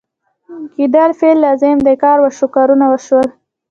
[0.73, 3.27] کېدل فعل لازم دی کار وشو، کارونه وشول